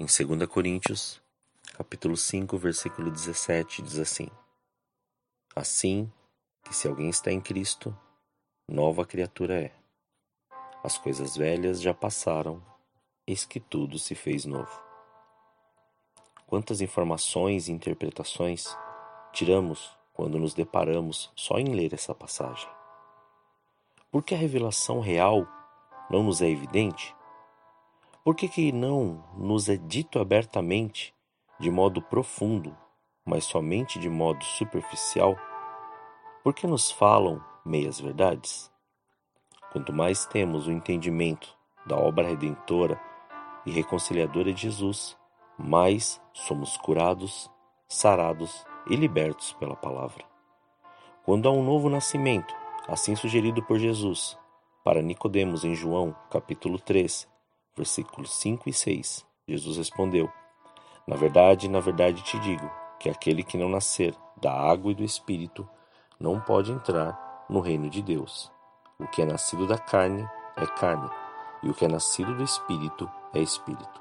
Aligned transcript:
Em 0.00 0.06
2 0.06 0.46
Coríntios, 0.48 1.20
capítulo 1.74 2.16
5, 2.16 2.56
versículo 2.56 3.10
17, 3.10 3.82
diz 3.82 3.98
assim: 3.98 4.28
Assim 5.54 6.10
que 6.64 6.74
se 6.74 6.88
alguém 6.88 7.10
está 7.10 7.30
em 7.30 7.38
Cristo, 7.38 7.94
nova 8.66 9.04
criatura 9.04 9.60
é. 9.60 9.72
As 10.82 10.96
coisas 10.96 11.36
velhas 11.36 11.82
já 11.82 11.92
passaram, 11.92 12.62
eis 13.26 13.44
que 13.44 13.60
tudo 13.60 13.98
se 13.98 14.14
fez 14.14 14.46
novo. 14.46 14.72
Quantas 16.46 16.80
informações 16.80 17.68
e 17.68 17.72
interpretações 17.72 18.74
tiramos 19.34 19.94
quando 20.14 20.38
nos 20.38 20.54
deparamos 20.54 21.30
só 21.36 21.58
em 21.58 21.74
ler 21.74 21.92
essa 21.92 22.14
passagem? 22.14 22.70
Por 24.10 24.22
que 24.22 24.34
a 24.34 24.38
revelação 24.38 24.98
real 24.98 25.46
não 26.10 26.22
nos 26.22 26.40
é 26.40 26.48
evidente? 26.48 27.14
Por 28.22 28.34
que, 28.34 28.48
que 28.48 28.70
não 28.70 29.24
nos 29.34 29.70
é 29.70 29.78
dito 29.78 30.18
abertamente, 30.18 31.14
de 31.58 31.70
modo 31.70 32.02
profundo, 32.02 32.76
mas 33.24 33.44
somente 33.44 33.98
de 33.98 34.10
modo 34.10 34.44
superficial? 34.44 35.38
Por 36.44 36.52
que 36.52 36.66
nos 36.66 36.90
falam 36.90 37.42
meias 37.64 37.98
verdades? 37.98 38.70
Quanto 39.72 39.90
mais 39.90 40.26
temos 40.26 40.66
o 40.66 40.70
entendimento 40.70 41.56
da 41.86 41.96
obra 41.96 42.28
redentora 42.28 43.00
e 43.64 43.70
reconciliadora 43.70 44.52
de 44.52 44.62
Jesus, 44.62 45.16
mais 45.58 46.20
somos 46.34 46.76
curados, 46.76 47.50
sarados 47.88 48.66
e 48.90 48.96
libertos 48.96 49.54
pela 49.54 49.76
palavra. 49.76 50.26
Quando 51.24 51.48
há 51.48 51.52
um 51.52 51.64
novo 51.64 51.88
nascimento, 51.88 52.54
assim 52.86 53.16
sugerido 53.16 53.62
por 53.62 53.78
Jesus, 53.78 54.36
para 54.84 55.00
Nicodemos 55.00 55.64
em 55.64 55.74
João, 55.74 56.14
capítulo 56.30 56.78
3, 56.78 57.29
versículos 57.76 58.32
5 58.34 58.68
e 58.68 58.72
6. 58.72 59.26
Jesus 59.48 59.76
respondeu: 59.76 60.30
Na 61.06 61.16
verdade, 61.16 61.68
na 61.68 61.80
verdade 61.80 62.22
te 62.22 62.38
digo 62.40 62.70
que 62.98 63.08
aquele 63.08 63.42
que 63.42 63.58
não 63.58 63.68
nascer 63.68 64.14
da 64.36 64.52
água 64.52 64.92
e 64.92 64.94
do 64.94 65.02
espírito 65.02 65.68
não 66.18 66.40
pode 66.40 66.70
entrar 66.70 67.46
no 67.48 67.60
reino 67.60 67.88
de 67.88 68.02
Deus. 68.02 68.50
O 68.98 69.06
que 69.06 69.22
é 69.22 69.26
nascido 69.26 69.66
da 69.66 69.78
carne 69.78 70.28
é 70.56 70.66
carne, 70.66 71.08
e 71.62 71.70
o 71.70 71.74
que 71.74 71.84
é 71.84 71.88
nascido 71.88 72.34
do 72.36 72.44
espírito 72.44 73.10
é 73.32 73.40
espírito. 73.40 74.00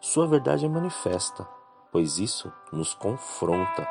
Sua 0.00 0.26
verdade 0.26 0.64
é 0.64 0.68
manifesta, 0.68 1.46
pois 1.90 2.18
isso 2.18 2.52
nos 2.72 2.94
confronta, 2.94 3.86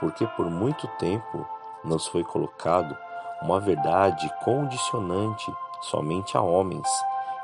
porque 0.00 0.26
por 0.28 0.50
muito 0.50 0.88
tempo 0.98 1.46
nos 1.84 2.06
foi 2.06 2.24
colocado 2.24 2.96
uma 3.42 3.60
verdade 3.60 4.30
condicionante 4.42 5.54
somente 5.82 6.36
a 6.36 6.40
homens 6.40 6.88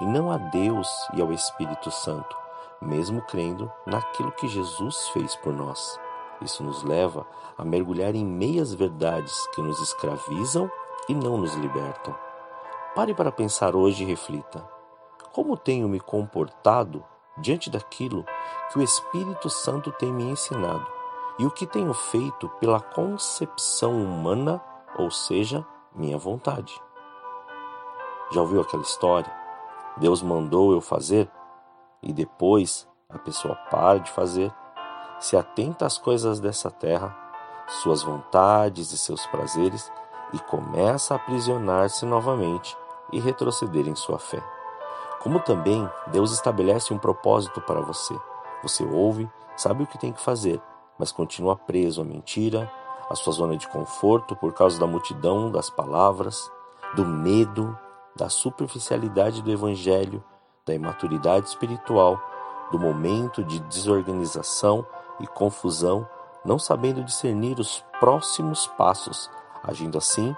e 0.00 0.06
não 0.06 0.30
a 0.30 0.36
Deus 0.36 0.88
e 1.14 1.20
ao 1.20 1.32
Espírito 1.32 1.90
Santo, 1.90 2.36
mesmo 2.80 3.20
crendo 3.22 3.70
naquilo 3.86 4.32
que 4.32 4.48
Jesus 4.48 5.08
fez 5.08 5.36
por 5.36 5.52
nós. 5.52 5.98
Isso 6.40 6.64
nos 6.64 6.82
leva 6.82 7.26
a 7.56 7.64
mergulhar 7.64 8.14
em 8.14 8.24
meias 8.24 8.72
verdades 8.72 9.46
que 9.48 9.60
nos 9.60 9.80
escravizam 9.80 10.70
e 11.08 11.14
não 11.14 11.36
nos 11.36 11.54
libertam. 11.54 12.14
Pare 12.94 13.14
para 13.14 13.30
pensar 13.30 13.76
hoje 13.76 14.02
e 14.02 14.06
reflita: 14.06 14.66
como 15.32 15.56
tenho 15.56 15.88
me 15.88 16.00
comportado 16.00 17.04
diante 17.38 17.70
daquilo 17.70 18.24
que 18.72 18.78
o 18.78 18.82
Espírito 18.82 19.48
Santo 19.48 19.92
tem 19.92 20.12
me 20.12 20.24
ensinado 20.24 20.86
e 21.38 21.46
o 21.46 21.50
que 21.50 21.66
tenho 21.66 21.94
feito 21.94 22.48
pela 22.60 22.80
concepção 22.80 23.92
humana, 24.02 24.62
ou 24.98 25.10
seja, 25.10 25.64
minha 25.94 26.18
vontade? 26.18 26.80
Já 28.32 28.40
ouviu 28.40 28.60
aquela 28.60 28.82
história? 28.82 29.39
Deus 29.96 30.22
mandou 30.22 30.72
eu 30.72 30.80
fazer 30.80 31.30
e 32.02 32.12
depois 32.12 32.88
a 33.08 33.18
pessoa 33.18 33.54
para 33.70 33.98
de 33.98 34.10
fazer, 34.10 34.52
se 35.18 35.36
atenta 35.36 35.84
às 35.84 35.98
coisas 35.98 36.40
dessa 36.40 36.70
terra, 36.70 37.16
suas 37.68 38.02
vontades 38.02 38.92
e 38.92 38.98
seus 38.98 39.26
prazeres 39.26 39.90
e 40.32 40.38
começa 40.38 41.14
a 41.14 41.16
aprisionar-se 41.16 42.06
novamente 42.06 42.76
e 43.12 43.20
retroceder 43.20 43.88
em 43.88 43.94
sua 43.94 44.18
fé. 44.18 44.42
Como 45.20 45.40
também 45.40 45.88
Deus 46.06 46.32
estabelece 46.32 46.94
um 46.94 46.98
propósito 46.98 47.60
para 47.60 47.80
você. 47.80 48.16
Você 48.62 48.84
ouve, 48.84 49.28
sabe 49.56 49.82
o 49.82 49.86
que 49.86 49.98
tem 49.98 50.12
que 50.12 50.20
fazer, 50.20 50.60
mas 50.98 51.12
continua 51.12 51.56
preso 51.56 52.00
à 52.00 52.04
mentira, 52.04 52.70
à 53.08 53.14
sua 53.14 53.32
zona 53.32 53.56
de 53.56 53.68
conforto 53.68 54.36
por 54.36 54.52
causa 54.54 54.78
da 54.78 54.86
multidão 54.86 55.50
das 55.50 55.68
palavras, 55.68 56.50
do 56.94 57.04
medo, 57.04 57.76
da 58.16 58.28
superficialidade 58.28 59.42
do 59.42 59.50
evangelho, 59.50 60.22
da 60.66 60.74
imaturidade 60.74 61.48
espiritual, 61.48 62.20
do 62.70 62.78
momento 62.78 63.42
de 63.42 63.58
desorganização 63.60 64.86
e 65.18 65.26
confusão, 65.26 66.08
não 66.44 66.58
sabendo 66.58 67.04
discernir 67.04 67.58
os 67.58 67.84
próximos 67.98 68.66
passos, 68.66 69.30
agindo 69.62 69.98
assim 69.98 70.34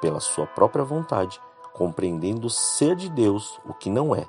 pela 0.00 0.20
sua 0.20 0.46
própria 0.46 0.84
vontade, 0.84 1.40
compreendendo 1.72 2.48
ser 2.50 2.96
de 2.96 3.08
Deus 3.08 3.60
o 3.64 3.74
que 3.74 3.90
não 3.90 4.14
é, 4.14 4.26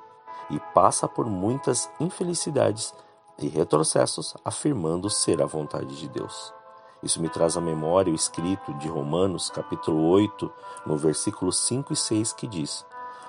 e 0.50 0.60
passa 0.74 1.08
por 1.08 1.26
muitas 1.26 1.90
infelicidades 1.98 2.94
e 3.38 3.48
retrocessos 3.48 4.34
afirmando 4.44 5.10
ser 5.10 5.42
a 5.42 5.46
vontade 5.46 5.96
de 5.96 6.08
Deus. 6.08 6.54
Isso 7.02 7.20
me 7.20 7.28
traz 7.28 7.56
à 7.56 7.60
memória 7.60 8.12
o 8.12 8.16
escrito 8.16 8.72
de 8.74 8.88
Romanos, 8.88 9.50
capítulo 9.50 10.08
8, 10.08 10.50
no 10.86 10.96
versículo 10.96 11.52
5 11.52 11.92
e 11.92 11.96
6, 11.96 12.32
que 12.32 12.46
diz: 12.46 12.86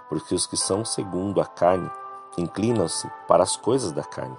Porque 0.07 0.33
os 0.33 0.47
que 0.47 0.55
são 0.55 0.85
segundo 0.85 1.41
a 1.41 1.45
carne 1.45 1.89
inclinam-se 2.37 3.09
para 3.27 3.43
as 3.43 3.57
coisas 3.57 3.91
da 3.91 4.03
carne, 4.03 4.37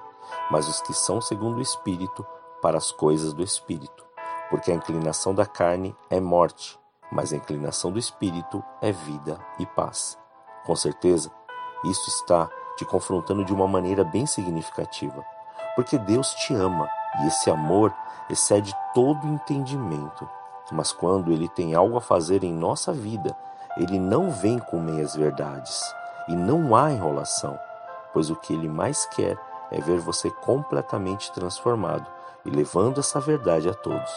mas 0.50 0.68
os 0.68 0.80
que 0.80 0.94
são 0.94 1.20
segundo 1.20 1.58
o 1.58 1.62
espírito 1.62 2.26
para 2.62 2.78
as 2.78 2.90
coisas 2.90 3.32
do 3.32 3.42
espírito. 3.42 4.06
Porque 4.50 4.72
a 4.72 4.74
inclinação 4.74 5.34
da 5.34 5.44
carne 5.44 5.94
é 6.08 6.18
morte, 6.20 6.78
mas 7.12 7.32
a 7.32 7.36
inclinação 7.36 7.92
do 7.92 7.98
espírito 7.98 8.64
é 8.80 8.92
vida 8.92 9.38
e 9.58 9.66
paz. 9.66 10.18
Com 10.64 10.74
certeza, 10.74 11.30
isso 11.84 12.08
está 12.08 12.48
te 12.76 12.84
confrontando 12.84 13.44
de 13.44 13.52
uma 13.52 13.68
maneira 13.68 14.04
bem 14.04 14.26
significativa, 14.26 15.24
porque 15.74 15.98
Deus 15.98 16.32
te 16.34 16.54
ama 16.54 16.88
e 17.20 17.26
esse 17.26 17.50
amor 17.50 17.94
excede 18.28 18.74
todo 18.94 19.26
entendimento. 19.26 20.28
Mas 20.70 20.92
quando 20.92 21.32
ele 21.32 21.48
tem 21.48 21.74
algo 21.74 21.96
a 21.96 22.00
fazer 22.00 22.44
em 22.44 22.52
nossa 22.52 22.92
vida, 22.92 23.34
ele 23.76 23.98
não 23.98 24.30
vem 24.30 24.58
com 24.58 24.78
meias 24.78 25.14
verdades 25.14 25.82
e 26.28 26.36
não 26.36 26.76
há 26.76 26.92
enrolação, 26.92 27.58
pois 28.12 28.28
o 28.28 28.36
que 28.36 28.52
ele 28.52 28.68
mais 28.68 29.06
quer 29.06 29.38
é 29.70 29.80
ver 29.80 29.98
você 30.00 30.30
completamente 30.30 31.32
transformado 31.32 32.06
e 32.44 32.50
levando 32.50 33.00
essa 33.00 33.20
verdade 33.20 33.68
a 33.68 33.74
todos. 33.74 34.10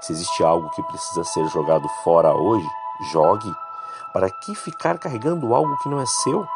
Se 0.00 0.12
existe 0.12 0.42
algo 0.42 0.70
que 0.70 0.82
precisa 0.84 1.24
ser 1.24 1.46
jogado 1.48 1.88
fora 2.02 2.34
hoje, 2.34 2.66
jogue. 3.12 3.52
Para 4.12 4.30
que 4.30 4.54
ficar 4.54 4.98
carregando 4.98 5.54
algo 5.54 5.76
que 5.78 5.88
não 5.88 6.00
é 6.00 6.06
seu? 6.06 6.46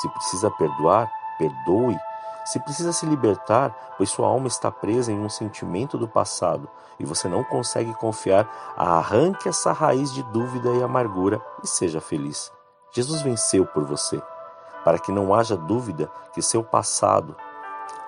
Se 0.00 0.08
precisa 0.08 0.50
perdoar, 0.50 1.10
perdoe 1.38 1.96
se 2.50 2.58
precisa 2.58 2.92
se 2.92 3.06
libertar, 3.06 3.94
pois 3.96 4.10
sua 4.10 4.26
alma 4.26 4.48
está 4.48 4.72
presa 4.72 5.12
em 5.12 5.20
um 5.20 5.28
sentimento 5.28 5.96
do 5.96 6.08
passado 6.08 6.68
e 6.98 7.04
você 7.04 7.28
não 7.28 7.44
consegue 7.44 7.94
confiar, 7.94 8.74
arranque 8.76 9.48
essa 9.48 9.70
raiz 9.70 10.12
de 10.12 10.20
dúvida 10.24 10.68
e 10.70 10.82
amargura 10.82 11.40
e 11.62 11.68
seja 11.68 12.00
feliz. 12.00 12.50
Jesus 12.90 13.22
venceu 13.22 13.64
por 13.64 13.84
você, 13.84 14.20
para 14.84 14.98
que 14.98 15.12
não 15.12 15.32
haja 15.32 15.56
dúvida 15.56 16.10
que 16.32 16.42
seu 16.42 16.64
passado, 16.64 17.36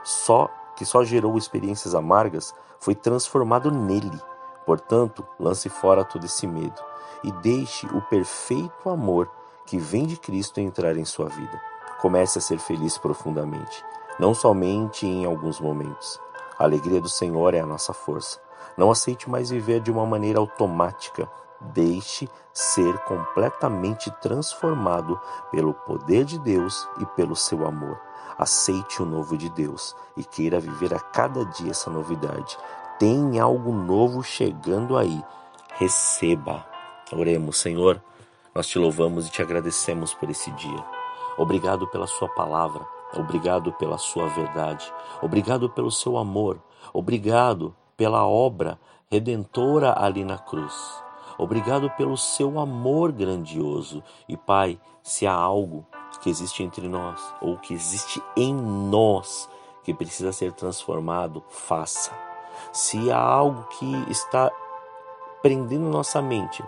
só 0.03 0.51
que 0.75 0.85
só 0.85 1.05
gerou 1.05 1.39
experiências 1.39 1.95
amargas, 1.95 2.53
foi 2.81 2.97
transformado 2.97 3.71
nele. 3.71 4.21
Portanto, 4.67 5.25
lance 5.39 5.69
fora 5.69 6.05
todo 6.05 6.27
esse 6.27 6.49
medo 6.49 6.83
e 7.23 7.31
deixe 7.31 7.87
o 7.87 8.03
perfeito 8.03 8.91
amor 8.91 9.31
que 9.67 9.79
vem 9.79 10.05
de 10.05 10.17
Cristo 10.17 10.59
entrar 10.59 10.97
em 10.97 11.05
sua 11.05 11.29
vida. 11.29 11.63
Comece 12.01 12.41
a 12.41 12.43
ser 12.43 12.59
feliz 12.59 12.99
profundamente 12.99 13.85
não 14.19 14.35
somente 14.35 15.07
em 15.07 15.25
alguns 15.25 15.61
momentos. 15.61 16.21
A 16.59 16.65
alegria 16.65 17.01
do 17.01 17.09
Senhor 17.09 17.55
é 17.55 17.61
a 17.61 17.67
nossa 17.67 17.93
força. 17.93 18.41
Não 18.77 18.91
aceite 18.91 19.29
mais 19.29 19.51
viver 19.51 19.81
de 19.81 19.91
uma 19.91 20.07
maneira 20.07 20.39
automática, 20.39 21.29
Deixe 21.73 22.29
ser 22.53 22.99
completamente 23.05 24.11
transformado 24.21 25.19
pelo 25.51 25.73
poder 25.73 26.25
de 26.25 26.39
Deus 26.39 26.89
e 26.99 27.07
pelo 27.07 27.37
seu 27.37 27.67
amor. 27.67 28.01
Aceite 28.37 29.01
o 29.01 29.07
novo 29.07 29.37
de 29.37 29.49
Deus 29.49 29.95
e 30.17 30.25
queira 30.25 30.59
viver 30.59 30.93
a 30.93 30.99
cada 30.99 31.45
dia 31.45 31.71
essa 31.71 31.89
novidade. 31.89 32.59
Tem 32.99 33.39
algo 33.39 33.73
novo 33.73 34.23
chegando 34.23 34.97
aí. 34.97 35.23
Receba. 35.75 36.67
Oremos, 37.13 37.59
Senhor. 37.59 38.03
Nós 38.55 38.67
te 38.67 38.79
louvamos 38.79 39.27
e 39.29 39.31
te 39.31 39.41
agradecemos 39.41 40.13
por 40.13 40.29
esse 40.29 40.51
dia. 40.53 40.85
Obrigado 41.39 41.87
pela 41.89 42.07
Sua 42.07 42.29
palavra. 42.29 42.85
Obrigado 43.15 43.73
pela 43.73 43.99
Sua 43.99 44.29
verdade. 44.29 44.93
Obrigado 45.21 45.69
pelo 45.71 45.91
seu 45.91 46.17
amor. 46.17 46.63
Obrigado 46.93 47.75
pela 47.97 48.27
obra 48.27 48.79
redentora 49.11 49.95
ali 49.97 50.25
na 50.25 50.39
cruz. 50.39 51.03
Obrigado 51.39 51.91
pelo 51.91 52.17
seu 52.17 52.59
amor 52.59 53.13
grandioso. 53.13 54.03
E 54.29 54.37
Pai, 54.37 54.81
se 55.03 55.27
há 55.27 55.35
algo 55.35 55.87
que 56.21 56.31
existe 56.31 56.63
entre 56.63 56.89
nós 56.89 57.21
ou 57.41 57.59
que 57.59 57.75
existe 57.75 58.23
em 58.37 58.55
nós 58.55 59.49
que 59.83 59.93
precisa 59.93 60.33
ser 60.33 60.53
transformado, 60.53 61.43
faça. 61.49 62.13
Se 62.73 63.11
há 63.11 63.19
algo 63.19 63.65
que 63.65 64.11
está 64.11 64.51
prendendo 65.43 65.89
nossa 65.89 66.23
mente, 66.23 66.63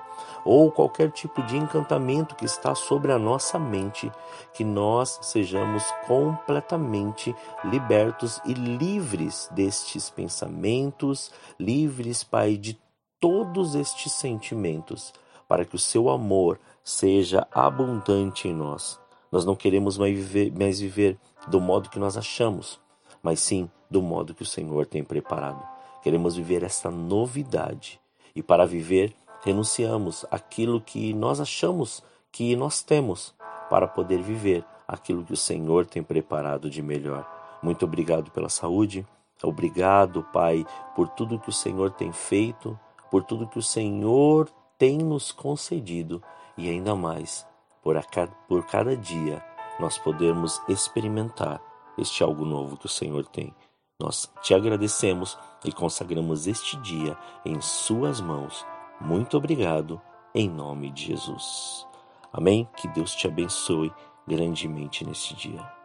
ou 0.44 0.70
qualquer 0.70 1.10
tipo 1.10 1.42
de 1.44 1.56
encantamento 1.56 2.34
que 2.34 2.44
está 2.44 2.74
sobre 2.74 3.12
a 3.12 3.18
nossa 3.18 3.58
mente, 3.58 4.10
que 4.52 4.64
nós 4.64 5.18
sejamos 5.22 5.84
completamente 6.06 7.34
libertos 7.64 8.40
e 8.44 8.52
livres 8.52 9.48
destes 9.52 10.10
pensamentos, 10.10 11.30
livres, 11.58 12.24
Pai, 12.24 12.56
de 12.56 12.78
todos 13.20 13.74
estes 13.74 14.12
sentimentos, 14.12 15.12
para 15.48 15.64
que 15.64 15.76
o 15.76 15.78
seu 15.78 16.10
amor 16.10 16.58
seja 16.82 17.46
abundante 17.52 18.48
em 18.48 18.54
nós. 18.54 19.00
Nós 19.30 19.44
não 19.44 19.54
queremos 19.54 19.96
mais 19.96 20.14
viver, 20.14 20.52
mais 20.52 20.80
viver 20.80 21.18
do 21.48 21.60
modo 21.60 21.88
que 21.88 21.98
nós 21.98 22.16
achamos, 22.16 22.80
mas 23.22 23.40
sim 23.40 23.70
do 23.90 24.02
modo 24.02 24.34
que 24.34 24.42
o 24.42 24.46
Senhor 24.46 24.86
tem 24.86 25.02
preparado. 25.02 25.62
Queremos 26.02 26.36
viver 26.36 26.62
essa 26.62 26.90
novidade 26.90 28.00
e 28.34 28.42
para 28.42 28.66
viver, 28.66 29.14
renunciamos 29.42 30.24
aquilo 30.30 30.80
que 30.80 31.14
nós 31.14 31.40
achamos 31.40 32.02
que 32.32 32.56
nós 32.56 32.82
temos 32.82 33.34
para 33.70 33.86
poder 33.86 34.20
viver 34.22 34.64
aquilo 34.88 35.24
que 35.24 35.32
o 35.32 35.36
Senhor 35.36 35.86
tem 35.86 36.02
preparado 36.02 36.68
de 36.68 36.82
melhor. 36.82 37.28
Muito 37.62 37.84
obrigado 37.84 38.30
pela 38.30 38.48
saúde. 38.48 39.06
Obrigado, 39.42 40.22
Pai, 40.32 40.66
por 40.96 41.08
tudo 41.08 41.38
que 41.38 41.48
o 41.48 41.52
Senhor 41.52 41.90
tem 41.90 42.12
feito, 42.12 42.78
por 43.10 43.22
tudo 43.22 43.46
que 43.46 43.58
o 43.58 43.62
Senhor 43.62 44.48
tem 44.78 44.98
nos 44.98 45.30
concedido 45.30 46.22
e 46.56 46.68
ainda 46.68 46.94
mais 46.94 47.46
por, 47.82 48.02
cada, 48.06 48.32
por 48.48 48.64
cada 48.66 48.96
dia 48.96 49.44
nós 49.78 49.98
podermos 49.98 50.60
experimentar 50.68 51.60
este 51.98 52.22
algo 52.22 52.44
novo 52.44 52.76
que 52.76 52.86
o 52.86 52.88
Senhor 52.88 53.24
tem. 53.26 53.54
Nós 54.00 54.28
te 54.42 54.52
agradecemos 54.52 55.38
e 55.64 55.72
consagramos 55.72 56.46
este 56.46 56.76
dia 56.78 57.16
em 57.44 57.60
Suas 57.60 58.20
mãos. 58.20 58.66
Muito 59.00 59.36
obrigado, 59.36 60.00
em 60.34 60.48
nome 60.48 60.90
de 60.90 61.06
Jesus. 61.06 61.86
Amém? 62.32 62.68
Que 62.76 62.88
Deus 62.88 63.14
te 63.14 63.28
abençoe 63.28 63.92
grandemente 64.26 65.04
neste 65.04 65.34
dia. 65.36 65.83